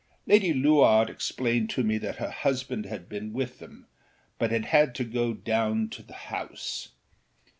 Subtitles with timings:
[0.25, 3.85] Lady Luard explained to me that her husband had been with them
[4.39, 6.89] but had had to go down to the House.